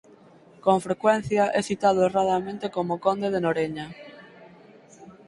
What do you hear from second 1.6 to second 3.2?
citado erradamente como